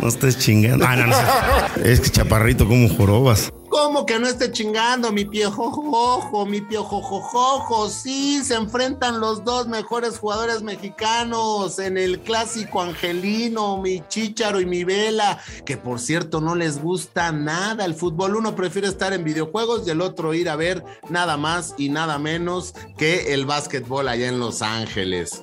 No 0.00 0.08
estés 0.08 0.38
chingando. 0.38 0.84
Ah, 0.86 0.96
no, 0.96 1.06
no. 1.06 1.84
Es 1.84 2.00
que 2.00 2.10
chaparrito 2.10 2.66
como 2.66 2.88
jorobas. 2.88 3.52
¿Cómo 3.68 4.06
que 4.06 4.18
no 4.18 4.26
esté 4.26 4.52
chingando, 4.52 5.12
mi 5.12 5.24
piojojojo, 5.24 6.46
mi 6.46 6.60
piojojojo? 6.60 7.90
Sí, 7.90 8.42
se 8.42 8.54
enfrentan 8.54 9.20
los 9.20 9.44
dos 9.44 9.66
mejores 9.66 10.18
jugadores 10.18 10.62
mexicanos 10.62 11.78
en 11.78 11.98
el 11.98 12.20
clásico 12.20 12.80
angelino, 12.80 13.76
mi 13.78 14.02
Chicharo 14.08 14.60
y 14.60 14.66
mi 14.66 14.84
Vela, 14.84 15.40
que 15.64 15.76
por 15.76 16.00
cierto 16.00 16.40
no 16.40 16.54
les 16.54 16.80
gusta 16.80 17.32
nada 17.32 17.84
el 17.84 17.94
fútbol. 17.94 18.36
Uno 18.36 18.54
prefiere 18.54 18.88
estar 18.88 19.12
en 19.12 19.24
videojuegos 19.24 19.86
y 19.86 19.90
el 19.90 20.00
otro 20.00 20.32
ir 20.32 20.48
a 20.48 20.56
ver 20.56 20.82
nada 21.10 21.36
más 21.36 21.74
y 21.76 21.88
nada 21.88 22.18
menos 22.18 22.74
que 22.96 23.34
el 23.34 23.46
básquetbol 23.46 24.08
allá 24.08 24.28
en 24.28 24.38
Los 24.38 24.62
Ángeles. 24.62 25.42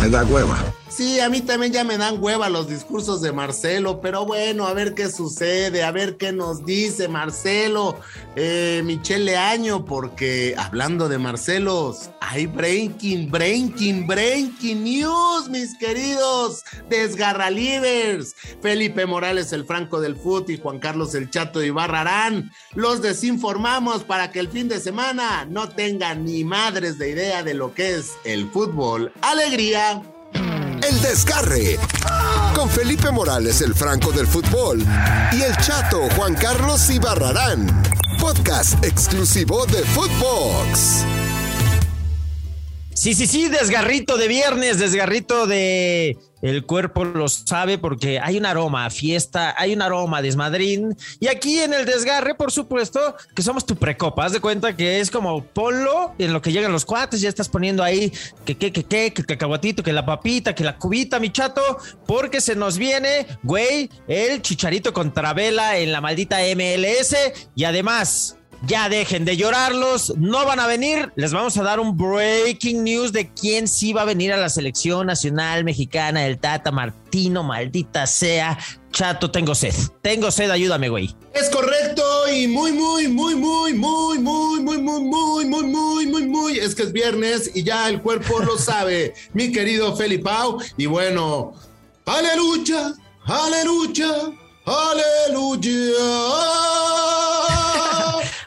Me 0.00 0.08
da 0.08 0.24
hueva. 0.24 0.56
Sí, 0.88 1.20
a 1.20 1.28
mí 1.28 1.42
también 1.42 1.72
ya 1.72 1.84
me 1.84 1.98
dan 1.98 2.20
hueva 2.20 2.48
los 2.48 2.68
discursos 2.68 3.20
de 3.20 3.30
Marcelo, 3.30 4.00
pero 4.00 4.24
bueno, 4.24 4.66
a 4.66 4.72
ver 4.72 4.94
qué 4.94 5.10
sucede, 5.10 5.84
a 5.84 5.92
ver 5.92 6.16
qué 6.16 6.32
nos 6.32 6.64
dice 6.64 7.08
Marcelo, 7.08 8.00
eh, 8.34 8.82
Michelle 8.84 9.36
Año, 9.36 9.84
porque 9.84 10.54
hablando 10.56 11.08
de 11.08 11.18
Marcelos, 11.18 12.10
hay 12.20 12.46
breaking, 12.46 13.30
breaking, 13.30 14.06
breaking 14.06 14.82
news, 14.82 15.48
mis 15.48 15.76
queridos 15.78 16.64
desgarralivers. 16.88 18.34
Felipe 18.60 19.06
Morales, 19.06 19.52
el 19.52 19.66
Franco 19.66 20.00
del 20.00 20.16
Fut 20.16 20.50
y 20.50 20.58
Juan 20.58 20.78
Carlos 20.78 21.14
el 21.14 21.30
Chato 21.30 21.60
de 21.60 21.68
Ibarrarán. 21.68 22.50
Los 22.74 23.02
desinformamos 23.02 24.04
para 24.04 24.32
que 24.32 24.40
el 24.40 24.48
fin 24.48 24.68
de 24.68 24.80
semana 24.80 25.44
no 25.44 25.68
tengan 25.68 26.24
ni 26.24 26.44
madres 26.44 26.98
de 26.98 27.10
idea 27.10 27.42
de 27.42 27.54
lo 27.54 27.72
que 27.72 27.94
es 27.96 28.12
el 28.24 28.50
fútbol. 28.50 29.12
¡Alegría! 29.20 29.87
El 30.88 31.02
Desgarre. 31.02 31.78
Con 32.54 32.70
Felipe 32.70 33.10
Morales, 33.10 33.60
el 33.60 33.74
Franco 33.74 34.10
del 34.10 34.26
Fútbol. 34.26 34.82
Y 35.32 35.42
el 35.42 35.54
Chato 35.58 36.08
Juan 36.16 36.34
Carlos 36.34 36.88
Ibarrarán. 36.88 37.82
Podcast 38.18 38.82
exclusivo 38.82 39.66
de 39.66 39.82
Footbox. 39.82 41.04
Sí, 42.94 43.14
sí, 43.14 43.26
sí, 43.26 43.48
desgarrito 43.48 44.16
de 44.16 44.28
viernes, 44.28 44.78
desgarrito 44.78 45.46
de 45.46 46.16
el 46.42 46.64
cuerpo 46.64 47.04
lo 47.04 47.28
sabe 47.28 47.78
porque 47.78 48.20
hay 48.20 48.38
un 48.38 48.46
aroma 48.46 48.86
a 48.86 48.90
fiesta, 48.90 49.54
hay 49.58 49.72
un 49.72 49.82
aroma 49.82 50.18
a 50.18 50.22
desmadrín. 50.22 50.96
Y 51.20 51.28
aquí 51.28 51.60
en 51.60 51.74
el 51.74 51.84
desgarre, 51.84 52.34
por 52.34 52.52
supuesto, 52.52 53.16
que 53.34 53.42
somos 53.42 53.66
tu 53.66 53.76
precopa. 53.76 54.24
Haz 54.24 54.32
de 54.32 54.40
cuenta 54.40 54.76
que 54.76 55.00
es 55.00 55.10
como 55.10 55.44
polo 55.44 56.14
en 56.18 56.32
lo 56.32 56.40
que 56.40 56.52
llegan 56.52 56.72
los 56.72 56.84
cuates. 56.84 57.20
Ya 57.20 57.28
estás 57.28 57.48
poniendo 57.48 57.82
ahí 57.82 58.12
que, 58.44 58.56
que, 58.56 58.72
que, 58.72 58.84
que, 58.84 59.12
que 59.12 59.24
cacahuatito, 59.24 59.82
que 59.82 59.92
la 59.92 60.06
papita, 60.06 60.54
que 60.54 60.64
la 60.64 60.76
cubita, 60.76 61.18
mi 61.18 61.30
chato, 61.30 61.62
porque 62.06 62.40
se 62.40 62.54
nos 62.54 62.78
viene, 62.78 63.26
güey, 63.42 63.90
el 64.06 64.42
chicharito 64.42 64.92
contra 64.92 65.32
vela 65.32 65.78
en 65.78 65.92
la 65.92 66.00
maldita 66.00 66.38
MLS. 66.54 67.16
Y 67.54 67.64
además, 67.64 68.37
ya 68.66 68.88
dejen 68.88 69.24
de 69.24 69.36
llorarlos, 69.36 70.14
no 70.16 70.44
van 70.44 70.60
a 70.60 70.66
venir. 70.66 71.12
Les 71.16 71.32
vamos 71.32 71.56
a 71.56 71.62
dar 71.62 71.80
un 71.80 71.96
breaking 71.96 72.82
news 72.82 73.12
de 73.12 73.30
quién 73.32 73.68
sí 73.68 73.92
va 73.92 74.02
a 74.02 74.04
venir 74.04 74.32
a 74.32 74.36
la 74.36 74.48
selección 74.48 75.06
nacional 75.06 75.64
mexicana, 75.64 76.26
el 76.26 76.38
Tata 76.38 76.70
Martino, 76.70 77.42
maldita 77.42 78.06
sea. 78.06 78.58
Chato, 78.90 79.30
tengo 79.30 79.54
sed. 79.54 79.74
Tengo 80.02 80.30
sed, 80.30 80.50
ayúdame, 80.50 80.88
güey. 80.88 81.14
Es 81.34 81.50
correcto 81.50 82.02
y 82.32 82.48
muy, 82.48 82.72
muy, 82.72 83.06
muy, 83.06 83.34
muy, 83.36 83.74
muy, 83.74 84.18
muy, 84.18 84.60
muy, 84.60 84.78
muy, 84.78 85.00
muy, 85.00 85.44
muy, 85.44 85.64
muy, 85.64 86.06
muy, 86.06 86.26
muy. 86.26 86.58
Es 86.58 86.74
que 86.74 86.82
es 86.84 86.92
viernes 86.92 87.50
y 87.54 87.62
ya 87.62 87.88
el 87.88 88.02
cuerpo 88.02 88.40
lo 88.40 88.58
sabe, 88.58 89.14
mi 89.34 89.52
querido 89.52 89.94
Felipao. 89.94 90.58
Y 90.76 90.86
bueno, 90.86 91.52
aleluya, 92.06 92.94
aleluya, 93.26 94.32
aleluya. 94.64 95.98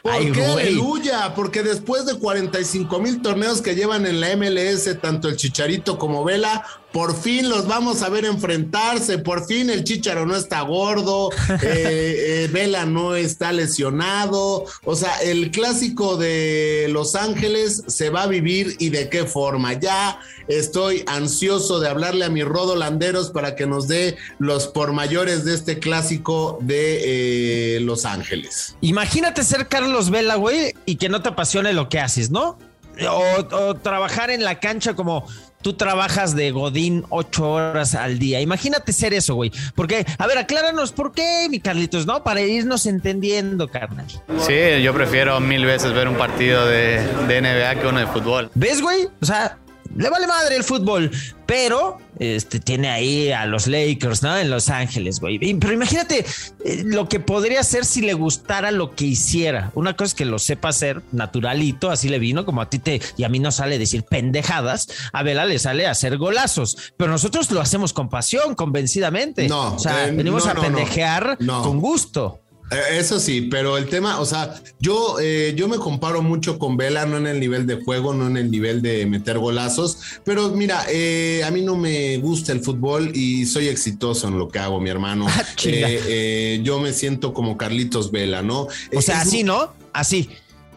¿Por 0.02 0.12
Ay, 0.12 0.32
qué 0.32 0.44
aleluya? 0.44 1.32
Porque 1.34 1.62
después 1.62 2.06
de 2.06 2.18
45 2.18 2.98
mil 2.98 3.22
torneos 3.22 3.62
que 3.62 3.76
llevan 3.76 4.04
en 4.04 4.20
la 4.20 4.36
MLS, 4.36 5.00
tanto 5.00 5.28
el 5.28 5.36
Chicharito 5.36 5.96
como 5.96 6.24
Vela, 6.24 6.66
por 6.92 7.16
fin 7.20 7.48
los 7.48 7.66
vamos 7.66 8.02
a 8.02 8.08
ver 8.08 8.24
enfrentarse. 8.24 9.18
Por 9.18 9.46
fin 9.46 9.70
el 9.70 9.84
Chicharo 9.84 10.26
no 10.26 10.36
está 10.36 10.60
gordo, 10.62 11.30
eh, 11.62 12.44
eh, 12.44 12.48
Vela 12.52 12.86
no 12.86 13.14
está 13.14 13.52
lesionado. 13.52 14.66
O 14.84 14.96
sea, 14.96 15.16
el 15.22 15.50
clásico 15.50 16.16
de 16.16 16.88
Los 16.90 17.14
Ángeles 17.14 17.82
se 17.86 18.10
va 18.10 18.24
a 18.24 18.26
vivir 18.26 18.76
y 18.78 18.90
de 18.90 19.08
qué 19.08 19.24
forma. 19.24 19.72
Ya 19.74 20.18
estoy 20.48 21.04
ansioso 21.06 21.80
de 21.80 21.88
hablarle 21.88 22.24
a 22.24 22.30
mis 22.30 22.44
rodolanderos 22.44 23.30
para 23.30 23.56
que 23.56 23.66
nos 23.66 23.88
dé 23.88 24.16
los 24.38 24.66
por 24.66 24.92
mayores 24.92 25.44
de 25.44 25.54
este 25.54 25.78
clásico 25.78 26.58
de 26.60 27.76
eh, 27.76 27.80
Los 27.80 28.04
Ángeles. 28.04 28.76
Imagínate 28.80 29.44
ser 29.44 29.68
Carlos 29.68 30.10
Vela, 30.10 30.36
güey, 30.36 30.74
y 30.86 30.96
que 30.96 31.08
no 31.08 31.22
te 31.22 31.30
apasione 31.30 31.72
lo 31.72 31.88
que 31.88 32.00
haces, 32.00 32.30
¿no? 32.30 32.58
O, 33.08 33.56
o 33.56 33.74
trabajar 33.74 34.30
en 34.30 34.44
la 34.44 34.60
cancha 34.60 34.94
como 34.94 35.26
tú 35.62 35.74
trabajas 35.74 36.34
de 36.34 36.50
Godín 36.50 37.04
ocho 37.08 37.52
horas 37.52 37.94
al 37.94 38.18
día. 38.18 38.40
Imagínate 38.40 38.92
ser 38.92 39.14
eso, 39.14 39.34
güey. 39.34 39.52
Porque, 39.74 40.04
a 40.18 40.26
ver, 40.26 40.38
acláranos 40.38 40.92
por 40.92 41.12
qué, 41.12 41.46
mi 41.48 41.60
Carlitos, 41.60 42.04
¿no? 42.04 42.22
Para 42.22 42.42
irnos 42.42 42.84
entendiendo, 42.86 43.68
carnal. 43.68 44.06
Sí, 44.40 44.82
yo 44.82 44.92
prefiero 44.92 45.40
mil 45.40 45.64
veces 45.64 45.92
ver 45.92 46.08
un 46.08 46.16
partido 46.16 46.66
de, 46.66 47.06
de 47.28 47.40
NBA 47.40 47.80
que 47.80 47.86
uno 47.86 48.00
de 48.00 48.06
fútbol. 48.08 48.50
¿Ves, 48.54 48.82
güey? 48.82 49.08
O 49.20 49.24
sea, 49.24 49.58
le 49.96 50.10
vale 50.10 50.26
madre 50.26 50.56
el 50.56 50.64
fútbol, 50.64 51.10
pero 51.46 51.98
este 52.18 52.60
tiene 52.60 52.88
ahí 52.88 53.30
a 53.32 53.46
los 53.46 53.66
Lakers, 53.66 54.22
¿no? 54.22 54.36
En 54.36 54.48
Los 54.50 54.68
Ángeles, 54.68 55.18
güey. 55.20 55.38
Pero 55.38 55.72
imagínate 55.72 56.24
eh, 56.64 56.82
lo 56.84 57.08
que 57.08 57.20
podría 57.20 57.60
hacer 57.60 57.84
si 57.84 58.00
le 58.00 58.14
gustara 58.14 58.70
lo 58.70 58.94
que 58.94 59.04
hiciera. 59.04 59.70
Una 59.74 59.94
cosa 59.96 60.08
es 60.08 60.14
que 60.14 60.24
lo 60.24 60.38
sepa 60.38 60.68
hacer 60.68 61.02
naturalito, 61.12 61.90
así 61.90 62.08
le 62.08 62.18
vino, 62.18 62.44
como 62.44 62.60
a 62.62 62.70
ti 62.70 62.78
te 62.78 63.00
y 63.16 63.24
a 63.24 63.28
mí 63.28 63.38
no 63.38 63.50
sale 63.50 63.78
decir 63.78 64.04
pendejadas, 64.04 64.88
a 65.12 65.22
Vela 65.22 65.44
le 65.46 65.58
sale 65.58 65.86
hacer 65.86 66.16
golazos, 66.16 66.76
pero 66.96 67.10
nosotros 67.10 67.50
lo 67.50 67.60
hacemos 67.60 67.92
con 67.92 68.08
pasión, 68.08 68.54
convencidamente. 68.54 69.48
No, 69.48 69.74
o 69.74 69.78
sea, 69.78 70.08
eh, 70.08 70.12
venimos 70.12 70.44
no, 70.44 70.50
a 70.50 70.54
no. 70.54 70.62
pendejear 70.62 71.36
No. 71.40 71.62
con 71.62 71.80
gusto. 71.80 72.41
Eh, 72.72 72.98
Eso 72.98 73.20
sí, 73.20 73.42
pero 73.42 73.76
el 73.76 73.86
tema, 73.86 74.20
o 74.20 74.24
sea, 74.26 74.54
yo, 74.78 75.16
eh, 75.20 75.52
yo 75.56 75.68
me 75.68 75.76
comparo 75.78 76.22
mucho 76.22 76.58
con 76.58 76.76
Vela, 76.76 77.06
no 77.06 77.16
en 77.18 77.26
el 77.26 77.38
nivel 77.40 77.66
de 77.66 77.82
juego, 77.82 78.14
no 78.14 78.26
en 78.26 78.36
el 78.36 78.50
nivel 78.50 78.82
de 78.82 79.04
meter 79.06 79.38
golazos, 79.38 79.98
pero 80.24 80.48
mira, 80.50 80.84
eh, 80.90 81.42
a 81.44 81.50
mí 81.50 81.62
no 81.62 81.76
me 81.76 82.16
gusta 82.18 82.52
el 82.52 82.60
fútbol 82.60 83.12
y 83.14 83.46
soy 83.46 83.68
exitoso 83.68 84.28
en 84.28 84.38
lo 84.38 84.48
que 84.48 84.58
hago, 84.58 84.80
mi 84.80 84.90
hermano. 84.90 85.26
Ah. 85.42 85.44
Eh, 85.64 86.00
eh, 86.08 86.60
yo 86.64 86.80
me 86.80 86.92
siento 86.92 87.32
como 87.32 87.56
Carlitos 87.56 88.10
Vela, 88.10 88.42
¿no? 88.42 88.62
O 88.94 89.02
sea, 89.02 89.20
Es- 89.22 89.28
así, 89.28 89.42
¿no? 89.44 89.72
Así. 89.92 90.28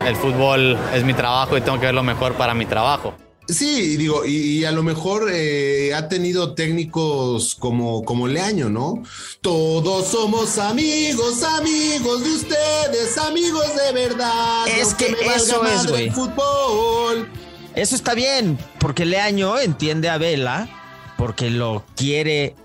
El 0.05 0.15
fútbol 0.15 0.77
es 0.93 1.03
mi 1.03 1.13
trabajo 1.13 1.57
y 1.57 1.61
tengo 1.61 1.79
que 1.79 1.85
ver 1.87 1.95
lo 1.95 2.03
mejor 2.03 2.33
para 2.35 2.53
mi 2.53 2.65
trabajo. 2.65 3.15
Sí, 3.47 3.95
digo, 3.97 4.25
y, 4.25 4.59
y 4.59 4.65
a 4.65 4.71
lo 4.71 4.81
mejor 4.81 5.29
eh, 5.31 5.93
ha 5.93 6.07
tenido 6.07 6.55
técnicos 6.55 7.55
como, 7.55 8.03
como 8.03 8.27
Leaño, 8.27 8.69
¿no? 8.69 9.03
Todos 9.41 10.07
somos 10.07 10.57
amigos, 10.57 11.43
amigos 11.43 12.23
de 12.23 12.31
ustedes, 12.31 13.17
amigos 13.19 13.67
de 13.75 13.93
verdad. 13.93 14.67
Es 14.67 14.95
que 14.95 15.15
eso 15.35 15.63
es, 15.65 15.87
güey. 15.87 16.07
el 16.07 16.11
fútbol. 16.11 17.29
Eso 17.75 17.95
está 17.95 18.15
bien, 18.15 18.57
porque 18.79 19.05
Leaño 19.05 19.59
entiende 19.59 20.09
a 20.09 20.17
Vela 20.17 20.69
porque 21.17 21.49
lo 21.49 21.85
quiere 21.95 22.55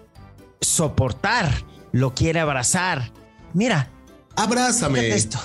soportar, 0.60 1.64
lo 1.92 2.14
quiere 2.14 2.40
abrazar. 2.40 3.12
Mira, 3.52 3.90
Abrázame. 4.36 5.08
esto. 5.08 5.38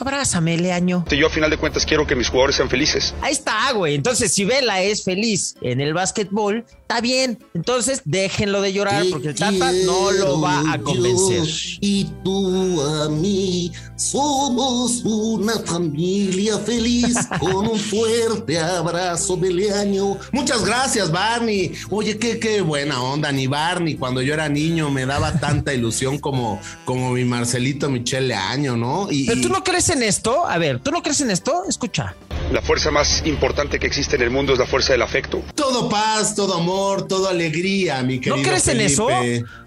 Abrázame, 0.00 0.56
Leaño. 0.56 1.04
Yo 1.10 1.26
a 1.26 1.30
final 1.30 1.50
de 1.50 1.58
cuentas 1.58 1.84
quiero 1.84 2.06
que 2.06 2.16
mis 2.16 2.28
jugadores 2.28 2.56
sean 2.56 2.70
felices. 2.70 3.14
Ahí 3.20 3.32
está, 3.32 3.70
güey. 3.72 3.94
Entonces, 3.94 4.32
si 4.32 4.44
Vela 4.44 4.80
es 4.80 5.04
feliz 5.04 5.54
en 5.60 5.80
el 5.80 5.92
básquetbol, 5.92 6.64
está 6.80 7.02
bien. 7.02 7.38
Entonces, 7.52 8.00
déjenlo 8.06 8.62
de 8.62 8.72
llorar 8.72 9.04
porque 9.10 9.28
el 9.28 9.34
Tata 9.34 9.72
no 9.84 10.10
lo 10.12 10.40
va 10.40 10.72
a 10.72 10.78
convencer. 10.78 11.44
Y 11.80 12.04
tú 12.24 12.80
a 12.80 13.10
mí 13.10 13.72
somos 13.96 15.02
una 15.04 15.58
familia 15.58 16.58
feliz 16.58 17.16
con 17.38 17.66
un 17.66 17.78
fuerte 17.78 18.58
abrazo 18.58 19.36
de 19.36 19.52
Leaño. 19.52 20.16
Muchas 20.32 20.64
gracias, 20.64 21.12
Barney. 21.12 21.72
Oye, 21.90 22.16
qué, 22.18 22.38
qué 22.38 22.62
buena 22.62 23.02
onda, 23.02 23.30
ni 23.30 23.46
Barney. 23.46 23.96
Cuando 23.96 24.22
yo 24.22 24.32
era 24.32 24.48
niño 24.48 24.90
me 24.90 25.04
daba 25.04 25.38
tanta 25.38 25.74
ilusión 25.74 26.18
como, 26.18 26.60
como 26.86 27.10
mi 27.12 27.24
Marcelito 27.24 27.90
Michel 27.90 28.28
Leaño, 28.28 28.76
¿no? 28.76 29.08
Y, 29.10 29.26
Pero 29.26 29.42
tú 29.42 29.48
no 29.50 29.62
crees 29.62 29.89
en 29.90 30.02
esto. 30.02 30.46
A 30.46 30.58
ver, 30.58 30.80
¿tú 30.80 30.90
no 30.90 31.02
crees 31.02 31.20
en 31.20 31.30
esto? 31.30 31.64
Escucha. 31.68 32.14
La 32.52 32.62
fuerza 32.62 32.90
más 32.90 33.24
importante 33.26 33.78
que 33.78 33.86
existe 33.86 34.16
en 34.16 34.22
el 34.22 34.30
mundo 34.30 34.52
es 34.52 34.58
la 34.58 34.66
fuerza 34.66 34.92
del 34.92 35.02
afecto. 35.02 35.42
Todo 35.54 35.88
paz, 35.88 36.34
todo 36.34 36.54
amor, 36.54 37.06
todo 37.06 37.28
alegría, 37.28 38.02
mi 38.02 38.18
querido. 38.18 38.42
crees 38.42 38.66
en 38.68 38.80
eso? 38.80 39.06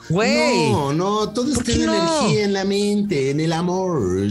Güey. 0.10 0.70
No, 0.72 0.92
no, 0.94 1.30
todo 1.30 1.54
¿Por 1.54 1.64
está 1.64 1.72
en 1.72 1.86
no? 1.86 1.94
energía, 1.94 2.44
en 2.44 2.54
la 2.54 2.66
mente, 2.66 3.30
en 3.30 3.40
el 3.40 3.54
amor. 3.54 4.22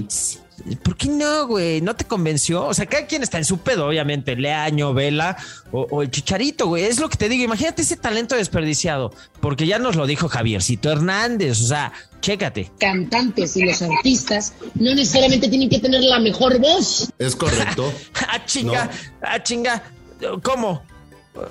¿Por 0.83 0.97
qué 0.97 1.09
no, 1.09 1.47
güey? 1.47 1.81
¿No 1.81 1.97
te 1.97 2.05
convenció? 2.05 2.65
O 2.67 2.75
sea, 2.75 2.87
cada 2.87 3.07
quien 3.07 3.23
está 3.23 3.39
en 3.39 3.45
su 3.45 3.59
pedo, 3.59 3.87
obviamente. 3.89 4.37
Leaño, 4.37 4.95
Vela 4.95 5.37
o, 5.73 5.87
o 5.91 6.03
el 6.03 6.11
Chicharito, 6.11 6.67
güey. 6.69 6.85
Es 6.85 7.01
lo 7.01 7.09
que 7.09 7.17
te 7.17 7.29
digo. 7.29 7.43
Imagínate 7.45 7.83
ese 7.83 7.97
talento 7.97 8.37
desperdiciado. 8.37 9.13
Porque 9.41 9.67
ya 9.67 9.79
nos 9.79 9.97
lo 9.97 10.07
dijo 10.07 10.29
Javiercito 10.29 10.91
Hernández. 10.91 11.61
O 11.61 11.67
sea, 11.67 11.93
chécate. 12.21 12.71
cantantes 12.79 13.57
y 13.57 13.65
los 13.65 13.83
artistas 13.83 14.53
no 14.75 14.95
necesariamente 14.95 15.49
tienen 15.49 15.69
que 15.69 15.79
tener 15.81 16.03
la 16.03 16.21
mejor 16.21 16.59
voz. 16.61 17.11
Es 17.19 17.35
correcto. 17.35 17.93
¡Ah, 18.29 18.45
chinga! 18.47 18.85
No. 18.85 18.91
¡Ah, 19.23 19.43
chinga! 19.43 19.83
¿Cómo? 20.43 20.85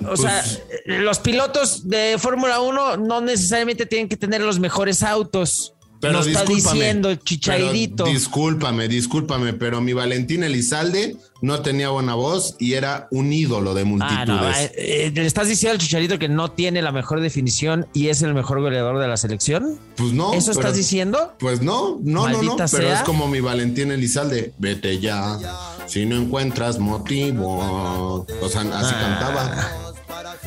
O 0.08 0.16
sea, 0.16 0.42
Pues- 0.42 0.62
los 0.86 1.18
pilotos 1.18 1.88
de 1.88 2.16
Fórmula 2.18 2.60
1 2.60 2.96
no 2.98 3.20
necesariamente 3.20 3.84
tienen 3.84 4.08
que 4.08 4.16
tener 4.16 4.40
los 4.40 4.58
mejores 4.58 5.02
autos. 5.02 5.74
Pero 6.02 6.14
Nos 6.14 6.26
está 6.26 6.44
diciendo 6.44 7.14
Chicharito. 7.14 8.02
Discúlpame, 8.04 8.88
discúlpame, 8.88 9.52
pero 9.52 9.80
mi 9.80 9.92
Valentín 9.92 10.42
Elizalde 10.42 11.16
no 11.42 11.62
tenía 11.62 11.90
buena 11.90 12.16
voz 12.16 12.56
y 12.58 12.72
era 12.72 13.06
un 13.12 13.32
ídolo 13.32 13.72
de 13.72 13.82
Ah, 13.82 13.84
multitudes. 13.84 14.26
no, 14.26 14.50
eh, 14.50 14.72
eh, 14.76 15.12
le 15.14 15.24
estás 15.24 15.46
diciendo 15.46 15.74
al 15.74 15.78
Chicharito 15.78 16.18
que 16.18 16.28
no 16.28 16.50
tiene 16.50 16.82
la 16.82 16.90
mejor 16.90 17.20
definición 17.20 17.86
y 17.94 18.08
es 18.08 18.20
el 18.22 18.34
mejor 18.34 18.60
goleador 18.60 18.98
de 18.98 19.06
la 19.06 19.16
selección. 19.16 19.78
pues 19.96 20.12
no. 20.12 20.32
¿Eso 20.34 20.48
pero- 20.52 20.60
estás 20.60 20.76
diciendo? 20.76 21.34
Pues 21.38 21.62
no, 21.62 22.00
no, 22.02 22.28
no, 22.28 22.42
no. 22.42 22.56
Pero 22.56 22.92
es 22.92 23.00
como 23.02 23.28
mi 23.28 23.38
Valentín 23.40 23.92
Elizalde. 23.92 24.52
Vete 24.58 24.98
ya. 24.98 25.38
Si 25.86 26.04
no 26.04 26.16
encuentras 26.16 26.80
motivo. 26.80 28.26
O 28.40 28.48
sea, 28.48 28.62
así 28.62 28.94
Ah. 28.96 29.00
cantaba. 29.00 29.72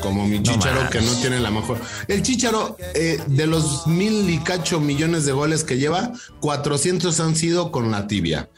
Como 0.00 0.26
mi 0.26 0.42
chicharo 0.42 0.90
que 0.90 1.00
no 1.00 1.12
tiene 1.14 1.40
la 1.40 1.50
mejor. 1.50 1.80
El 2.08 2.22
chicharo, 2.22 2.76
eh, 2.94 3.18
de 3.26 3.46
los 3.46 3.86
mil 3.86 4.28
y 4.28 4.38
cacho 4.38 4.78
millones 4.80 5.24
de 5.24 5.32
goles 5.32 5.64
que 5.64 5.78
lleva, 5.78 6.12
400 6.40 7.18
han 7.20 7.34
sido 7.34 7.72
con 7.72 7.90
la 7.90 8.06
tibia, 8.06 8.50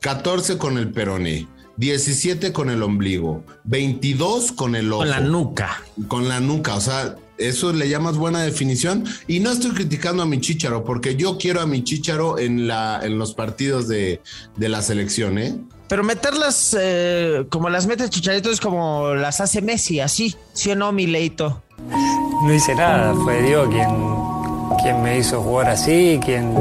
14 0.00 0.58
con 0.58 0.76
el 0.78 0.92
peroné, 0.92 1.48
17 1.78 2.52
con 2.52 2.68
el 2.70 2.82
ombligo, 2.82 3.44
22 3.64 4.52
con 4.52 4.74
el 4.76 4.92
ojo 4.92 5.00
Con 5.00 5.10
la 5.10 5.20
nuca. 5.20 5.82
con 6.08 6.28
la 6.28 6.40
nuca, 6.40 6.74
o 6.74 6.80
sea, 6.80 7.16
eso 7.38 7.72
le 7.72 7.88
llamas 7.88 8.16
buena 8.16 8.42
definición. 8.42 9.04
Y 9.26 9.40
no 9.40 9.50
estoy 9.50 9.72
criticando 9.72 10.22
a 10.22 10.26
mi 10.26 10.40
chicharo, 10.40 10.84
porque 10.84 11.16
yo 11.16 11.38
quiero 11.38 11.60
a 11.60 11.66
mi 11.66 11.84
chicharo 11.84 12.38
en, 12.38 12.66
la, 12.66 13.00
en 13.02 13.18
los 13.18 13.34
partidos 13.34 13.88
de, 13.88 14.20
de 14.56 14.68
la 14.68 14.82
selección, 14.82 15.38
¿eh? 15.38 15.54
Pero 15.88 16.04
meterlas 16.04 16.74
eh, 16.80 17.44
como 17.50 17.68
las 17.68 17.86
mete 17.86 18.08
Chicharito 18.08 18.50
es 18.50 18.60
como 18.60 19.14
las 19.14 19.42
hace 19.42 19.60
Messi, 19.60 20.00
así. 20.00 20.34
¿Sí 20.54 20.70
o 20.70 20.76
no, 20.76 20.90
mi 20.90 21.06
leito? 21.06 21.62
No 22.42 22.54
hice 22.54 22.74
nada, 22.74 23.14
fue 23.14 23.42
Dios 23.42 23.68
quien, 23.68 23.90
quien 24.82 25.02
me 25.02 25.18
hizo 25.18 25.42
jugar 25.42 25.68
así, 25.68 26.18
quien 26.24 26.54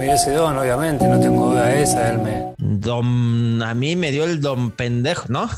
me 0.00 0.06
dio 0.06 0.14
ese 0.14 0.32
don, 0.32 0.56
obviamente, 0.56 1.06
no 1.06 1.20
tengo 1.20 1.50
duda 1.50 1.66
de 1.66 1.82
esa, 1.82 2.08
él 2.08 2.18
me... 2.20 2.54
Don, 2.56 3.62
a 3.62 3.74
mí 3.74 3.96
me 3.96 4.10
dio 4.10 4.24
el 4.24 4.40
don 4.40 4.70
pendejo, 4.70 5.26
¿no? 5.28 5.50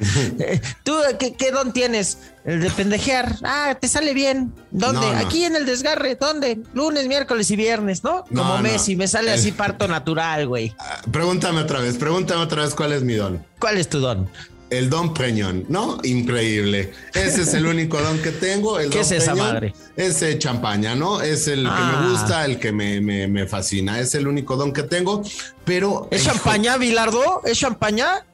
¿Tú 0.84 0.94
¿qué, 1.18 1.34
qué 1.34 1.50
don 1.50 1.72
tienes? 1.72 2.18
El 2.44 2.60
de 2.60 2.70
pendejear. 2.70 3.36
Ah, 3.42 3.76
te 3.80 3.88
sale 3.88 4.14
bien. 4.14 4.52
¿Dónde? 4.70 5.00
No, 5.00 5.12
no. 5.12 5.18
Aquí 5.18 5.44
en 5.44 5.56
el 5.56 5.66
desgarre. 5.66 6.14
¿Dónde? 6.14 6.60
Lunes, 6.72 7.08
miércoles 7.08 7.50
y 7.50 7.56
viernes, 7.56 8.04
¿no? 8.04 8.24
No, 8.30 8.42
Como 8.42 8.56
no. 8.56 8.62
Messi, 8.62 8.94
me 8.94 9.08
sale 9.08 9.32
así 9.32 9.50
parto 9.52 9.88
natural, 9.88 10.46
güey. 10.46 10.72
Ah, 10.78 11.00
Pregúntame 11.10 11.60
otra 11.60 11.80
vez, 11.80 11.96
pregúntame 11.96 12.42
otra 12.42 12.62
vez 12.62 12.74
cuál 12.74 12.92
es 12.92 13.02
mi 13.02 13.14
don. 13.14 13.44
¿Cuál 13.58 13.78
es 13.78 13.88
tu 13.88 13.98
don? 13.98 14.28
El 14.70 14.88
don 14.88 15.12
Peñón, 15.12 15.64
¿no? 15.68 15.98
Increíble. 16.04 16.92
Ese 17.12 17.42
es 17.42 17.54
el 17.54 17.66
único 17.66 18.00
don 18.00 18.18
que 18.22 18.30
tengo. 18.30 18.78
El 18.78 18.88
¿Qué 18.90 18.98
don 18.98 19.04
es 19.06 19.10
esa 19.12 19.34
madre? 19.34 19.74
Es 19.96 20.24
champaña, 20.38 20.94
¿no? 20.94 21.20
Es 21.20 21.48
el 21.48 21.64
que 21.64 21.68
Ah. 21.70 22.00
me 22.04 22.10
gusta, 22.12 22.44
el 22.44 22.58
que 22.60 22.70
me, 22.70 23.00
me- 23.00 23.26
me 23.26 23.46
fascina. 23.48 23.98
Es 23.98 24.14
el 24.14 24.28
único 24.28 24.54
don 24.56 24.72
que 24.72 24.84
tengo, 24.84 25.22
pero... 25.64 26.06
¿Es 26.12 26.22
hijo, 26.24 26.34
champaña, 26.34 26.76
Bilardo? 26.76 27.42
¿Es 27.44 27.58
champaña? 27.58 28.24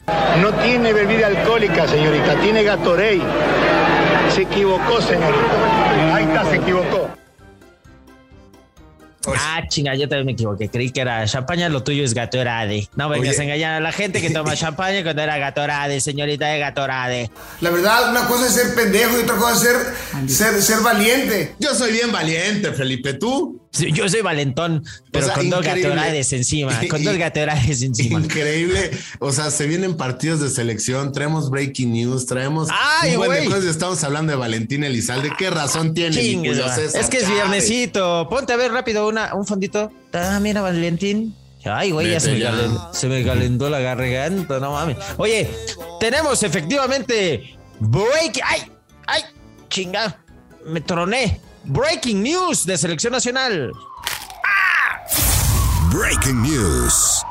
No 0.42 0.52
tiene 0.62 0.92
bebida 0.92 1.28
alcohólica, 1.28 1.88
señorita, 1.88 2.38
tiene 2.42 2.62
Gatorade. 2.62 3.22
Se 4.34 4.42
equivocó, 4.42 5.00
señorita. 5.00 6.14
Ahí 6.14 6.24
está, 6.24 6.50
se 6.50 6.56
equivocó. 6.56 7.08
Ah, 9.38 9.62
chinga, 9.68 9.94
yo 9.94 10.08
también 10.08 10.26
me 10.26 10.32
equivoqué. 10.32 10.68
Creí 10.68 10.90
que 10.90 11.00
era 11.00 11.26
champaña, 11.26 11.68
lo 11.68 11.82
tuyo 11.82 12.04
es 12.04 12.14
Gatorade. 12.14 12.88
No 12.94 13.08
vengas 13.08 13.38
a 13.38 13.42
engañar 13.44 13.74
a 13.74 13.80
la 13.80 13.92
gente 13.92 14.20
que 14.20 14.30
toma 14.30 14.54
champaña 14.56 15.02
cuando 15.02 15.22
era 15.22 15.38
Gatorade, 15.38 16.00
señorita 16.00 16.46
de 16.46 16.58
Gatorade. 16.58 17.30
La 17.60 17.70
verdad, 17.70 18.10
una 18.10 18.26
cosa 18.26 18.46
es 18.46 18.52
ser 18.52 18.74
pendejo 18.74 19.18
y 19.18 19.22
otra 19.22 19.36
cosa 19.36 19.54
es 19.54 19.60
ser, 19.60 20.30
ser, 20.30 20.62
ser 20.62 20.80
valiente. 20.80 21.54
Yo 21.58 21.74
soy 21.74 21.92
bien 21.92 22.12
valiente, 22.12 22.72
Felipe. 22.72 23.14
¿Tú? 23.14 23.65
Yo 23.92 24.08
soy 24.08 24.22
valentón, 24.22 24.84
pero 25.12 25.26
sea, 25.26 25.34
con 25.34 25.50
dos. 25.50 25.64
Gatorades 25.64 26.32
encima, 26.32 26.80
con 26.88 27.04
dos 27.04 27.16
Gatorades 27.18 27.82
encima. 27.82 28.20
Increíble. 28.20 28.90
O 29.18 29.32
sea, 29.32 29.50
se 29.50 29.66
vienen 29.66 29.96
partidos 29.96 30.40
de 30.40 30.48
selección, 30.48 31.12
traemos 31.12 31.50
breaking 31.50 31.92
news, 31.92 32.24
traemos 32.26 32.68
Ay, 32.72 33.12
un 33.12 33.18
buen 33.18 33.30
de 33.32 33.36
güey. 33.38 33.48
cosas. 33.48 33.64
Estamos 33.66 34.02
hablando 34.04 34.32
de 34.32 34.38
Valentín 34.38 34.82
Elizalde. 34.84 35.30
¿Qué 35.36 35.50
razón 35.50 35.92
tiene? 35.94 36.18
es 36.20 37.08
que 37.10 37.18
es 37.18 37.28
viernesito. 37.30 38.28
Ponte 38.30 38.52
a 38.52 38.56
ver 38.56 38.72
rápido 38.72 39.06
una, 39.08 39.34
un 39.34 39.46
fondito. 39.46 39.92
Ah, 40.12 40.38
mira, 40.40 40.62
Valentín. 40.62 41.34
Ay, 41.64 41.90
güey, 41.90 42.10
ya, 42.12 42.20
se 42.20 42.28
me, 42.28 42.34
Vete 42.34 42.44
ya. 42.44 42.52
calen- 42.52 42.92
se 42.92 43.08
me 43.08 43.24
calentó 43.24 43.68
la 43.68 43.80
garganta, 43.80 44.60
no 44.60 44.70
mames. 44.72 44.96
Oye, 45.16 45.50
tenemos 45.98 46.42
efectivamente 46.44 47.56
break. 47.80 48.40
¡Ay! 48.44 48.60
¡Ay! 49.08 49.22
Chinga. 49.68 50.22
Me 50.64 50.80
troné. 50.80 51.40
Breaking 51.68 52.22
news 52.22 52.64
de 52.64 52.78
selección 52.78 53.12
nacional. 53.12 53.72
Breaking 55.92 56.40
News. 56.42 57.22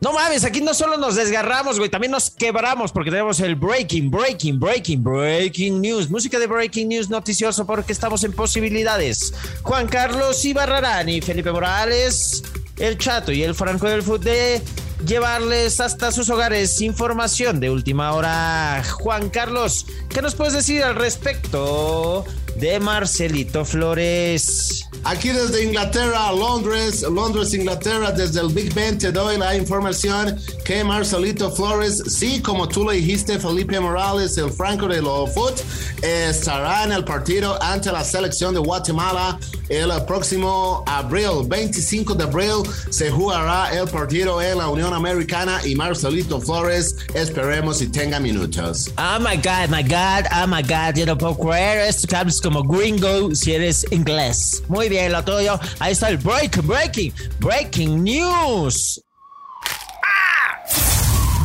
No 0.00 0.12
mames, 0.12 0.44
aquí 0.44 0.60
no 0.60 0.74
solo 0.74 0.96
nos 0.96 1.14
desgarramos, 1.14 1.78
güey, 1.78 1.88
también 1.88 2.10
nos 2.10 2.28
quebramos 2.28 2.90
porque 2.90 3.12
tenemos 3.12 3.38
el 3.38 3.54
breaking, 3.54 4.10
breaking, 4.10 4.58
breaking, 4.58 5.04
breaking 5.04 5.80
news. 5.80 6.10
Música 6.10 6.40
de 6.40 6.48
breaking 6.48 6.88
news 6.88 7.08
noticioso 7.08 7.64
porque 7.64 7.92
estamos 7.92 8.24
en 8.24 8.32
posibilidades. 8.32 9.32
Juan 9.62 9.86
Carlos 9.86 10.44
Ibarrarán 10.44 11.08
y 11.08 11.20
Felipe 11.20 11.52
Morales, 11.52 12.42
el 12.78 12.98
Chato 12.98 13.30
y 13.30 13.44
el 13.44 13.54
Franco 13.54 13.88
del 13.88 14.02
Fútbol 14.02 14.24
de 14.24 14.62
llevarles 15.06 15.78
hasta 15.78 16.10
sus 16.10 16.28
hogares 16.30 16.80
información 16.80 17.60
de 17.60 17.70
última 17.70 18.12
hora. 18.12 18.82
Juan 18.98 19.30
Carlos, 19.30 19.86
¿qué 20.08 20.20
nos 20.20 20.34
puedes 20.34 20.54
decir 20.54 20.82
al 20.82 20.96
respecto 20.96 22.24
de 22.56 22.80
Marcelito 22.80 23.64
Flores? 23.64 24.84
Aquí 25.04 25.28
desde 25.28 25.64
Inglaterra, 25.64 26.32
Londres, 26.32 27.02
Londres, 27.02 27.52
Inglaterra, 27.52 28.10
desde 28.10 28.40
el 28.40 28.48
Big 28.48 28.72
Ben 28.72 28.96
te 28.96 29.12
doy 29.12 29.36
la 29.36 29.54
información 29.54 30.40
que 30.64 30.82
Marcelito 30.82 31.50
Flores, 31.50 32.02
sí, 32.08 32.40
como 32.40 32.66
tú 32.66 32.88
le 32.88 32.96
dijiste, 32.96 33.38
Felipe 33.38 33.78
Morales, 33.78 34.38
el 34.38 34.50
Franco 34.50 34.88
de 34.88 35.02
lo 35.02 35.26
Foot, 35.26 35.60
estará 36.02 36.84
en 36.84 36.92
el 36.92 37.04
partido 37.04 37.62
ante 37.62 37.92
la 37.92 38.02
selección 38.02 38.54
de 38.54 38.60
Guatemala 38.60 39.38
el 39.68 39.90
próximo 40.06 40.84
abril, 40.86 41.46
25 41.46 42.14
de 42.14 42.24
abril, 42.24 42.62
se 42.90 43.10
jugará 43.10 43.72
el 43.72 43.88
partido 43.88 44.40
en 44.40 44.58
la 44.58 44.68
Unión 44.68 44.92
Americana 44.92 45.60
y 45.64 45.74
Marcelito 45.74 46.40
Flores, 46.40 46.96
esperemos 47.14 47.80
y 47.82 47.88
tenga 47.88 48.20
minutos. 48.20 48.90
Oh 48.98 49.18
my 49.20 49.36
god, 49.36 49.68
my 49.70 49.82
god, 49.82 50.26
oh 50.32 50.46
my 50.46 50.62
god, 50.62 50.96
yo 50.96 51.06
no 51.06 51.16
puedo 51.16 51.36
creer 51.36 51.88
esto 51.88 52.08
que 52.08 52.16
como 52.42 52.62
gringo 52.62 53.34
si 53.34 53.52
eres 53.52 53.86
inglés. 53.90 54.62
Muy 54.68 54.88
bien, 54.88 55.12
lo 55.12 55.22
tuyo. 55.24 55.58
Ahí 55.78 55.92
está 55.92 56.08
el 56.08 56.18
break, 56.18 56.62
breaking, 56.62 57.12
breaking 57.40 58.02
news. 58.02 59.00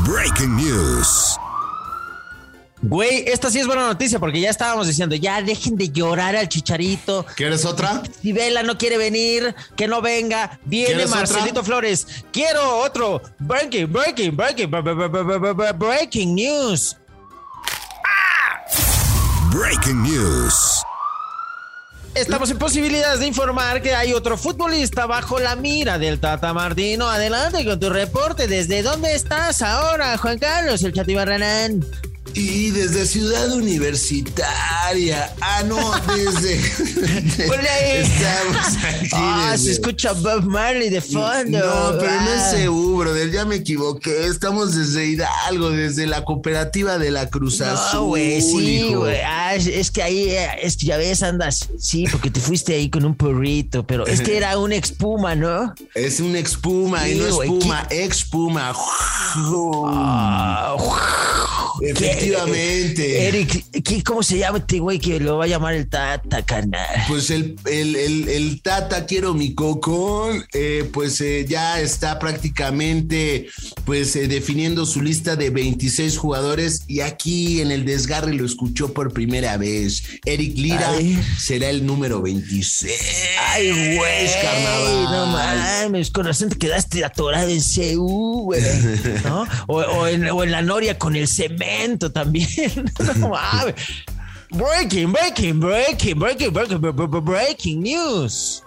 Breaking 0.09 0.55
News. 0.55 1.37
Güey, 2.81 3.25
esta 3.27 3.51
sí 3.51 3.59
es 3.59 3.67
buena 3.67 3.87
noticia 3.87 4.19
porque 4.19 4.39
ya 4.39 4.49
estábamos 4.49 4.87
diciendo, 4.87 5.13
ya 5.15 5.41
dejen 5.41 5.75
de 5.75 5.89
llorar 5.89 6.35
al 6.37 6.47
chicharito. 6.47 7.25
¿Quieres 7.35 7.65
otra? 7.65 8.01
Si 8.21 8.31
Vela 8.31 8.63
no 8.63 8.77
quiere 8.77 8.97
venir, 8.97 9.53
que 9.75 9.87
no 9.87 10.01
venga. 10.01 10.59
Viene 10.63 10.87
¿Quieres 10.93 11.09
Marcelito 11.09 11.49
otra? 11.59 11.63
Flores. 11.63 12.07
Quiero 12.31 12.77
otro. 12.79 13.21
Breaking, 13.39 13.91
breaking, 13.91 14.35
breaking, 14.37 14.71
bre- 14.71 14.81
bre- 14.81 14.95
bre- 14.95 15.11
bre- 15.11 15.39
bre- 15.39 15.53
bre- 15.55 15.77
breaking 15.77 16.35
news. 16.35 16.95
Breaking 19.51 20.03
News. 20.03 20.83
Estamos 22.13 22.49
en 22.51 22.57
posibilidades 22.59 23.19
de 23.19 23.27
informar 23.27 23.81
que 23.81 23.93
hay 23.95 24.13
otro 24.13 24.37
futbolista 24.37 25.05
bajo 25.05 25.39
la 25.39 25.55
mira 25.55 25.97
del 25.97 26.19
Tata 26.19 26.53
Martino. 26.53 27.09
Adelante 27.09 27.65
con 27.65 27.79
tu 27.79 27.89
reporte. 27.89 28.47
¿Desde 28.47 28.83
dónde 28.83 29.15
estás 29.15 29.61
ahora, 29.61 30.17
Juan 30.17 30.37
Carlos, 30.39 30.83
el 30.83 30.93
Chato 30.93 31.11
Ibarranán? 31.11 31.83
Y 32.33 32.69
desde 32.71 33.05
Ciudad 33.05 33.51
Universitaria. 33.53 35.33
Ah, 35.41 35.63
no, 35.65 35.77
desde. 36.15 36.59
Hola, 37.49 37.79
Estamos 37.79 38.77
aquí. 38.83 39.09
Ah, 39.13 39.49
desde- 39.51 39.65
se 39.65 39.71
escucha 39.71 40.13
Bob 40.13 40.43
Marley 40.45 40.89
de 40.89 41.01
fondo. 41.01 41.59
No, 41.59 41.97
pero 41.99 42.11
no 42.21 42.29
Ah. 42.29 42.51
es 42.55 42.65
CU, 42.67 42.97
brother, 42.97 43.31
ya 43.31 43.45
me 43.45 43.55
equivoqué. 43.55 44.27
Estamos 44.27 44.75
desde 44.75 45.05
Hidalgo, 45.07 45.71
desde 45.71 46.07
la 46.07 46.23
cooperativa 46.23 46.97
de 46.97 47.11
la 47.11 47.29
Cruz 47.29 47.61
Azul. 47.61 47.99
No, 47.99 48.05
güey, 48.07 48.41
sí, 48.41 48.93
güey. 48.93 49.17
Ah, 49.25 49.55
es, 49.55 49.91
que 49.91 50.03
ahí, 50.03 50.29
eh, 50.29 50.47
es 50.61 50.77
que 50.77 50.85
ya 50.87 50.97
ves, 50.97 51.23
andas, 51.23 51.67
sí, 51.79 52.05
porque 52.11 52.29
te 52.29 52.39
fuiste 52.39 52.73
ahí 52.75 52.89
con 52.89 53.03
un 53.05 53.15
porrito, 53.15 53.85
pero 53.85 54.05
es 54.07 54.21
que 54.21 54.37
era 54.37 54.57
un 54.57 54.71
expuma, 54.71 55.35
¿no? 55.35 55.73
Es 55.95 56.19
un 56.19 56.35
expuma 56.35 57.07
y 57.09 57.15
no 57.15 57.33
güey, 57.35 57.49
espuma, 57.49 57.87
expuma. 57.89 58.73
Ah, 59.87 60.75
Efectivamente. 61.91 63.27
Eric, 63.27 63.65
¿qué- 63.83 64.03
¿cómo 64.03 64.23
se 64.23 64.37
llama 64.37 64.59
este 64.59 64.79
güey 64.79 64.99
que 64.99 65.19
lo 65.19 65.37
va 65.37 65.45
a 65.45 65.47
llamar 65.47 65.73
el 65.75 65.87
Tata, 65.89 66.43
carnal? 66.45 66.85
Pues 67.07 67.29
el, 67.29 67.55
el, 67.65 67.95
el, 67.95 68.29
el 68.29 68.61
Tata 68.61 69.05
Quiero 69.05 69.33
mi 69.33 69.53
Cocón, 69.53 70.45
eh, 70.53 70.89
pues 70.93 71.19
eh, 71.21 71.45
ya 71.47 71.79
está 71.81 72.19
prácticamente 72.19 73.47
pues 73.85 74.15
eh, 74.15 74.27
definiendo 74.27 74.85
su 74.85 75.01
lista 75.01 75.35
de 75.35 75.49
26 75.49 76.17
jugadores 76.17 76.83
y 76.87 77.01
aquí 77.01 77.61
en 77.61 77.71
el 77.71 77.85
desgarre 77.85 78.33
lo 78.33 78.45
escuchó 78.45 78.93
por 78.93 79.13
primera 79.13 79.57
vez. 79.57 80.03
Eric 80.25 80.57
Lira 80.57 80.91
Ay. 80.91 81.19
será 81.39 81.69
el 81.69 81.85
número 81.85 82.21
26. 82.21 82.93
Ay, 83.49 83.95
güey, 83.97 84.27
carnaval. 84.41 85.03
no 85.11 85.25
mames, 85.27 86.11
con 86.11 86.25
razón 86.25 86.49
te 86.49 86.57
quedaste 86.57 87.03
atorado 87.03 87.49
en 87.49 87.61
CU, 87.61 88.43
güey, 88.45 88.61
¿no? 89.23 89.47
O, 89.67 89.77
o 89.79 90.07
en, 90.07 90.29
o 90.29 90.43
en 90.43 90.51
la 90.51 90.61
Noria 90.61 90.97
con 90.97 91.15
el 91.15 91.27
cemento 91.27 91.78
también, 92.11 92.91
no 93.17 93.29
mames. 93.29 93.75
Breaking, 94.51 95.11
breaking, 95.11 95.59
breaking, 95.59 96.17
breaking, 96.19 96.51
breaking, 96.53 96.79
bre- 96.81 96.93
bre- 96.93 97.21
breaking 97.23 97.81
news. 97.83 98.63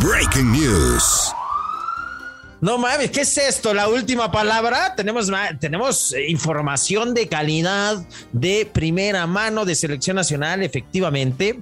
Breaking 0.00 0.52
News. 0.52 1.32
No 2.60 2.78
mames, 2.78 3.10
¿qué 3.10 3.22
es 3.22 3.36
esto? 3.38 3.72
La 3.74 3.88
última 3.88 4.30
palabra. 4.30 4.94
Tenemos, 4.94 5.30
tenemos 5.58 6.12
eh, 6.12 6.28
información 6.30 7.14
de 7.14 7.28
calidad 7.28 8.06
de 8.32 8.68
primera 8.70 9.26
mano 9.26 9.64
de 9.64 9.74
selección 9.74 10.16
nacional, 10.16 10.62
efectivamente. 10.62 11.60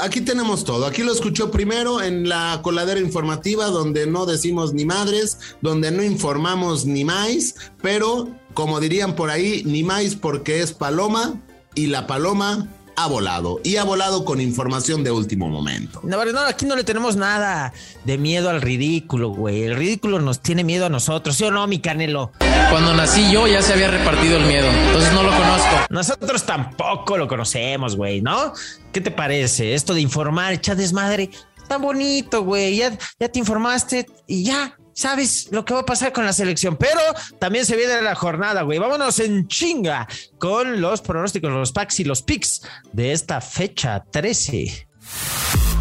Aquí 0.00 0.20
tenemos 0.20 0.64
todo. 0.64 0.86
Aquí 0.86 1.02
lo 1.02 1.12
escuchó 1.12 1.50
primero 1.50 2.02
en 2.02 2.28
la 2.28 2.60
coladera 2.62 3.00
informativa 3.00 3.66
donde 3.66 4.06
no 4.06 4.26
decimos 4.26 4.72
ni 4.72 4.84
madres, 4.84 5.38
donde 5.62 5.90
no 5.90 6.02
informamos 6.02 6.86
ni 6.86 7.04
más, 7.04 7.54
pero 7.82 8.28
como 8.54 8.80
dirían 8.80 9.14
por 9.14 9.30
ahí, 9.30 9.62
ni 9.64 9.82
más 9.82 10.14
porque 10.14 10.60
es 10.60 10.72
paloma 10.72 11.42
y 11.74 11.86
la 11.86 12.06
paloma 12.06 12.68
ha 12.96 13.06
volado 13.06 13.60
y 13.62 13.76
ha 13.76 13.84
volado 13.84 14.24
con 14.24 14.40
información 14.40 15.04
de 15.04 15.10
último 15.10 15.48
momento. 15.48 16.00
No, 16.02 16.24
no, 16.24 16.40
aquí 16.40 16.64
no 16.64 16.76
le 16.76 16.84
tenemos 16.84 17.16
nada 17.16 17.72
de 18.04 18.18
miedo 18.18 18.50
al 18.50 18.62
ridículo, 18.62 19.28
güey. 19.28 19.64
El 19.64 19.76
ridículo 19.76 20.18
nos 20.20 20.40
tiene 20.40 20.64
miedo 20.64 20.86
a 20.86 20.88
nosotros, 20.88 21.36
¿sí 21.36 21.44
o 21.44 21.50
no, 21.50 21.66
mi 21.66 21.78
Canelo? 21.78 22.32
Cuando 22.70 22.94
nací 22.94 23.30
yo 23.30 23.46
ya 23.46 23.62
se 23.62 23.74
había 23.74 23.90
repartido 23.90 24.38
el 24.38 24.46
miedo, 24.46 24.66
entonces 24.68 25.12
no 25.12 25.22
lo 25.22 25.30
conozco. 25.30 25.86
Nosotros 25.90 26.44
tampoco 26.44 27.16
lo 27.18 27.28
conocemos, 27.28 27.96
güey, 27.96 28.22
¿no? 28.22 28.52
¿Qué 28.92 29.00
te 29.00 29.10
parece? 29.10 29.74
Esto 29.74 29.94
de 29.94 30.00
informar, 30.00 30.54
echar 30.54 30.76
desmadre, 30.76 31.30
está 31.56 31.76
bonito, 31.76 32.42
güey. 32.42 32.76
Ya, 32.76 32.96
ya 33.20 33.28
te 33.28 33.38
informaste 33.38 34.06
y 34.26 34.44
ya 34.44 34.76
sabes 34.96 35.48
lo 35.52 35.64
que 35.64 35.74
va 35.74 35.80
a 35.80 35.86
pasar 35.86 36.12
con 36.12 36.24
la 36.24 36.32
selección. 36.32 36.76
Pero 36.76 37.00
también 37.38 37.64
se 37.64 37.76
viene 37.76 38.02
la 38.02 38.14
jornada, 38.14 38.62
güey. 38.62 38.78
Vámonos 38.78 39.20
en 39.20 39.46
chinga 39.46 40.08
con 40.38 40.80
los 40.80 41.02
pronósticos, 41.02 41.52
los 41.52 41.70
packs 41.70 42.00
y 42.00 42.04
los 42.04 42.22
picks 42.22 42.62
de 42.92 43.12
esta 43.12 43.40
fecha 43.40 44.02
13. 44.10 44.88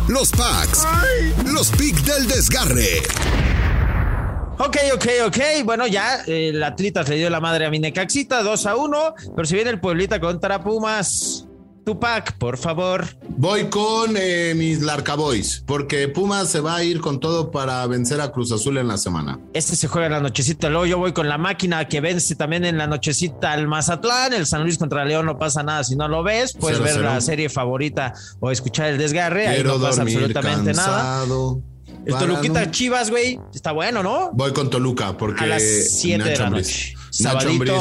Los 0.07 0.31
packs. 0.31 0.85
Los 1.45 1.71
picks 1.71 2.05
del 2.05 2.27
desgarre. 2.27 3.01
Ok, 4.57 4.77
ok, 4.93 5.05
ok. 5.27 5.37
Bueno, 5.63 5.87
ya 5.87 6.23
eh, 6.27 6.49
el 6.49 6.63
Atlitas 6.63 7.09
le 7.09 7.15
dio 7.15 7.29
la 7.29 7.39
madre 7.39 7.65
a 7.65 7.69
mi 7.69 7.79
Necaxita, 7.79 8.43
2 8.43 8.65
a 8.67 8.75
1. 8.75 9.15
Pero 9.35 9.47
si 9.47 9.55
viene 9.55 9.71
el 9.71 9.79
Pueblita 9.79 10.19
contra 10.19 10.63
Pumas. 10.63 11.47
Tupac, 11.85 12.37
por 12.37 12.57
favor. 12.57 13.05
Voy 13.29 13.69
con 13.69 14.15
eh, 14.17 14.53
mis 14.55 14.81
Larcaboys, 14.81 15.63
porque 15.67 16.07
Pumas 16.07 16.49
se 16.49 16.59
va 16.59 16.77
a 16.77 16.83
ir 16.83 16.99
con 16.99 17.19
todo 17.19 17.51
para 17.51 17.85
vencer 17.85 18.19
a 18.21 18.31
Cruz 18.31 18.51
Azul 18.51 18.77
en 18.79 18.87
la 18.87 18.97
semana. 18.97 19.39
Este 19.53 19.75
se 19.75 19.87
juega 19.87 20.07
en 20.07 20.13
la 20.13 20.19
nochecita. 20.19 20.69
Luego 20.69 20.85
yo 20.87 20.97
voy 20.97 21.13
con 21.13 21.29
la 21.29 21.37
máquina 21.37 21.87
que 21.87 22.01
vence 22.01 22.35
también 22.35 22.65
en 22.65 22.77
la 22.79 22.87
nochecita 22.87 23.51
al 23.53 23.67
Mazatlán. 23.67 24.33
El 24.33 24.47
San 24.47 24.63
Luis 24.63 24.77
contra 24.79 25.05
León 25.05 25.27
no 25.27 25.37
pasa 25.37 25.61
nada 25.61 25.83
si 25.83 25.95
no 25.95 26.07
lo 26.07 26.23
ves. 26.23 26.53
Puedes 26.59 26.77
Cero, 26.79 26.85
ver 26.85 26.93
cero. 26.95 27.09
la 27.13 27.21
serie 27.21 27.49
favorita 27.49 28.13
o 28.39 28.49
escuchar 28.49 28.87
el 28.87 28.97
desgarre. 28.97 29.47
Ahí 29.47 29.55
Quiero 29.57 29.77
no 29.77 29.83
pasa 29.83 30.01
absolutamente 30.01 30.73
nada. 30.73 31.19
cansado. 31.19 31.61
El 32.03 32.13
para 32.13 32.25
Toluquita 32.27 32.65
no- 32.65 32.71
Chivas, 32.71 33.09
güey, 33.11 33.39
está 33.53 33.71
bueno, 33.71 34.01
¿no? 34.03 34.31
Voy 34.33 34.53
con 34.53 34.69
Toluca 34.71 35.15
porque 35.17 35.43
A 35.43 35.47
las 35.47 35.61
7 35.63 36.23
de 36.23 36.37
la 36.37 36.49
noche. 36.49 36.94
Sabadito, 37.15 37.79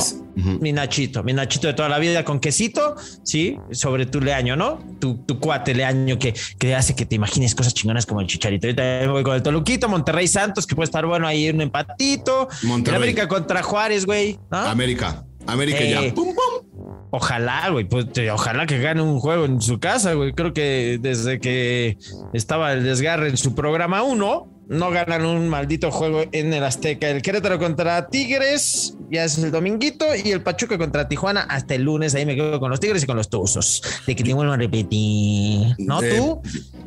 mi 0.61 0.73
Nachito, 0.73 1.25
mi 1.25 1.33
Nachito 1.33 1.67
de 1.67 1.75
toda 1.75 1.89
la 1.89 1.99
vida 1.99 2.25
con 2.25 2.39
quesito, 2.39 2.95
sí, 3.25 3.59
sobre 3.73 4.07
tu 4.07 4.21
leaño, 4.21 4.55
¿no? 4.55 4.79
Tu, 5.01 5.17
tu 5.25 5.41
cuate 5.41 5.75
leaño 5.75 6.19
que, 6.19 6.35
que 6.59 6.75
hace 6.75 6.95
que 6.95 7.05
te 7.05 7.17
imagines 7.17 7.55
cosas 7.55 7.75
chingonas 7.75 8.07
como 8.07 8.21
el 8.21 8.29
chicharito. 8.29 8.69
Ahorita 8.69 8.83
me 8.83 9.09
voy 9.09 9.23
con 9.25 9.35
el 9.35 9.43
Toluquito, 9.43 9.89
Monterrey 9.89 10.29
Santos, 10.29 10.67
que 10.67 10.77
puede 10.77 10.85
estar 10.85 11.05
bueno 11.05 11.27
ahí 11.27 11.51
un 11.51 11.61
empatito. 11.61 12.49
Monterrey. 12.63 12.97
América 12.97 13.27
contra 13.27 13.63
Juárez, 13.63 14.07
güey, 14.07 14.39
¿no? 14.51 14.59
América. 14.59 15.25
América 15.47 15.79
Eh, 15.81 15.91
ya. 15.91 16.15
Pum, 16.15 16.29
pum. 16.35 17.09
Ojalá, 17.11 17.69
güey, 17.71 17.85
pues 17.85 18.07
ojalá 18.33 18.67
que 18.67 18.79
gane 18.81 19.01
un 19.03 19.21
juego 19.21 19.45
en 19.45 19.61
su 19.61 19.79
casa, 19.79 20.15
güey. 20.15 20.33
Creo 20.33 20.53
que 20.53 20.99
desde 21.01 21.39
que 21.39 21.97
estaba 22.33 22.73
el 22.73 22.83
desgarre 22.83 23.29
en 23.29 23.37
su 23.37 23.55
programa 23.55 24.03
1, 24.03 24.54
no 24.69 24.91
ganan 24.91 25.25
un 25.27 25.49
maldito 25.49 25.91
juego 25.91 26.25
en 26.33 26.53
el 26.53 26.65
Azteca. 26.65 27.09
El 27.09 27.23
Querétaro 27.23 27.59
contra 27.59 28.09
Tigres, 28.09 28.95
ya 29.11 29.25
es 29.25 29.39
el 29.39 29.51
dominguito, 29.51 30.07
y 30.15 30.31
el 30.31 30.43
Pachuca 30.43 30.79
contra 30.79 31.09
Tijuana 31.09 31.43
hasta 31.43 31.75
el 31.75 31.83
lunes. 31.83 32.15
Ahí 32.15 32.27
me 32.27 32.35
quedo 32.35 32.61
con 32.61 32.71
los 32.71 32.81
Tigres 32.81 33.03
y 33.03 33.07
con 33.07 33.17
los 33.17 33.29
Tuzos. 33.29 33.83
De 34.07 34.17
que 34.17 34.25
te 34.25 34.33
vuelvo 34.33 34.53
a 34.53 34.57
repetir. 34.57 35.75
¿No 35.79 36.03
Eh, 36.03 36.17
tú? 36.17 36.41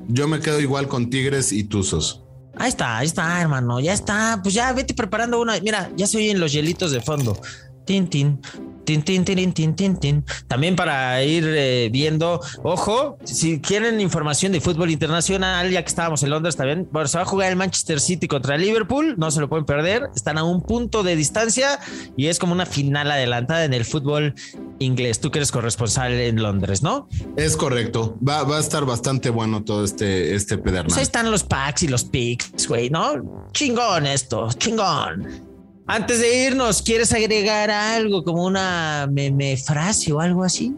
Yo 0.07 0.27
me 0.27 0.39
quedo 0.39 0.59
igual 0.59 0.87
con 0.87 1.09
Tigres 1.09 1.51
y 1.51 1.63
Tuzos. 1.63 2.23
Ahí 2.59 2.69
está, 2.69 2.97
ahí 2.97 3.05
está, 3.05 3.39
hermano. 3.39 3.79
Ya 3.79 3.93
está. 3.93 4.39
Pues 4.41 4.55
ya 4.55 4.73
vete 4.73 4.95
preparando 4.95 5.39
una. 5.39 5.59
Mira, 5.59 5.91
ya 5.95 6.07
se 6.07 6.17
oyen 6.17 6.39
los 6.39 6.51
hielitos 6.51 6.91
de 6.91 7.01
fondo. 7.01 7.39
Tin, 7.87 8.07
tin. 8.09 8.41
Tin, 8.83 9.01
tin, 9.01 9.25
tin, 9.25 9.53
tin, 9.53 9.75
tin, 9.75 9.97
tin. 9.97 10.25
También 10.47 10.75
para 10.75 11.21
ir 11.23 11.43
eh, 11.45 11.89
viendo, 11.91 12.41
ojo, 12.63 13.17
si 13.23 13.59
quieren 13.59 13.99
información 13.99 14.51
de 14.51 14.61
fútbol 14.61 14.91
internacional, 14.91 15.69
ya 15.69 15.81
que 15.81 15.87
estábamos 15.89 16.23
en 16.23 16.29
Londres 16.29 16.55
también, 16.55 16.87
bueno, 16.91 17.07
se 17.07 17.17
va 17.17 17.23
a 17.23 17.25
jugar 17.25 17.49
el 17.49 17.57
Manchester 17.57 17.99
City 17.99 18.27
contra 18.27 18.55
el 18.55 18.61
Liverpool, 18.61 19.15
no 19.17 19.31
se 19.31 19.41
lo 19.41 19.49
pueden 19.49 19.65
perder, 19.65 20.03
están 20.15 20.37
a 20.37 20.43
un 20.43 20.61
punto 20.61 21.03
de 21.03 21.15
distancia 21.17 21.79
y 22.15 22.27
es 22.27 22.39
como 22.39 22.53
una 22.53 22.65
final 22.65 23.11
adelantada 23.11 23.65
en 23.65 23.73
el 23.73 23.83
fútbol 23.83 24.35
inglés. 24.79 25.19
Tú 25.19 25.31
que 25.31 25.39
eres 25.39 25.51
corresponsal 25.51 26.13
en 26.13 26.41
Londres, 26.41 26.81
¿no? 26.81 27.09
Es 27.35 27.57
correcto. 27.57 28.17
Va, 28.25 28.43
va 28.43 28.57
a 28.57 28.61
estar 28.61 28.85
bastante 28.85 29.29
bueno 29.29 29.63
todo 29.65 29.83
este, 29.83 30.33
este 30.33 30.57
pedernal. 30.57 30.85
Pues 30.87 30.97
ahí 30.97 31.03
están 31.03 31.29
los 31.29 31.43
packs 31.43 31.83
y 31.83 31.87
los 31.89 32.05
picks, 32.05 32.67
güey, 32.67 32.89
¿no? 32.89 33.49
Chingón 33.51 34.05
esto, 34.07 34.49
chingón. 34.57 35.46
Antes 35.89 36.19
de 36.19 36.43
irnos, 36.43 36.81
¿quieres 36.81 37.13
agregar 37.13 37.71
algo 37.71 38.21
como 38.25 38.43
una 38.43 39.07
meme 39.09 39.55
frase 39.55 40.11
o 40.11 40.19
algo 40.19 40.43
así? 40.43 40.75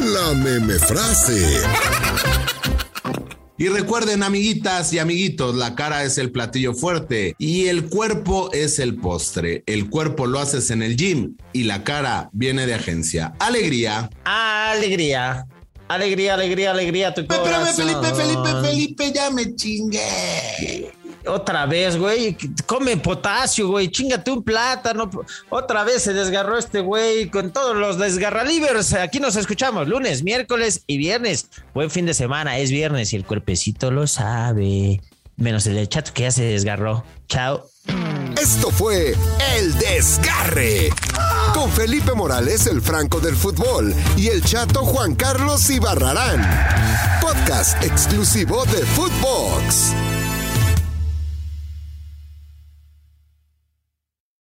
La 0.00 0.34
meme 0.34 0.74
frase. 0.74 1.60
Y 3.58 3.68
recuerden, 3.68 4.22
amiguitas 4.22 4.92
y 4.92 5.00
amiguitos, 5.00 5.56
la 5.56 5.74
cara 5.74 6.04
es 6.04 6.16
el 6.16 6.30
platillo 6.30 6.74
fuerte 6.74 7.34
y 7.38 7.66
el 7.66 7.88
cuerpo 7.88 8.50
es 8.52 8.78
el 8.78 8.96
postre. 8.96 9.64
El 9.66 9.90
cuerpo 9.90 10.26
lo 10.26 10.38
haces 10.38 10.70
en 10.70 10.82
el 10.82 10.96
gym 10.96 11.36
y 11.52 11.64
la 11.64 11.82
cara 11.82 12.30
viene 12.32 12.64
de 12.64 12.74
agencia. 12.74 13.34
Alegría. 13.40 14.10
Alegría. 14.24 15.44
Alegría, 15.88 16.34
alegría, 16.34 16.70
alegría. 16.70 17.12
Tu 17.12 17.22
Espérame. 17.22 17.66
Felipe, 17.66 18.14
Felipe, 18.14 18.48
Felipe, 18.62 19.12
ya 19.12 19.28
me 19.30 19.54
chingué. 19.56 20.92
Otra 21.26 21.66
vez, 21.66 21.96
güey. 21.96 22.36
Come 22.66 22.96
potasio, 22.96 23.68
güey. 23.68 23.90
Chingate 23.90 24.30
un 24.30 24.42
plátano. 24.42 25.10
Otra 25.50 25.84
vez 25.84 26.02
se 26.02 26.12
desgarró 26.12 26.58
este 26.58 26.80
güey 26.80 27.30
con 27.30 27.52
todos 27.52 27.76
los 27.76 27.98
desgarralivers. 27.98 28.94
Aquí 28.94 29.20
nos 29.20 29.36
escuchamos 29.36 29.88
lunes, 29.88 30.22
miércoles 30.22 30.82
y 30.86 30.98
viernes. 30.98 31.48
Buen 31.74 31.90
fin 31.90 32.06
de 32.06 32.14
semana. 32.14 32.58
Es 32.58 32.70
viernes 32.70 33.12
y 33.12 33.16
el 33.16 33.24
cuerpecito 33.24 33.90
lo 33.90 34.06
sabe. 34.06 35.00
Menos 35.36 35.66
el 35.66 35.74
del 35.74 35.88
chato 35.88 36.12
que 36.12 36.22
ya 36.22 36.30
se 36.30 36.44
desgarró. 36.44 37.04
Chao. 37.28 37.66
Esto 38.40 38.70
fue 38.70 39.14
El 39.56 39.78
Desgarre. 39.78 40.90
Con 41.54 41.70
Felipe 41.70 42.12
Morales, 42.14 42.66
el 42.66 42.80
Franco 42.80 43.20
del 43.20 43.36
Fútbol, 43.36 43.94
y 44.16 44.28
el 44.28 44.42
chato 44.42 44.84
Juan 44.84 45.14
Carlos 45.14 45.68
Ibarrarán. 45.70 46.40
Podcast 47.20 47.82
exclusivo 47.84 48.64
de 48.66 48.84
Footbox. 48.86 49.94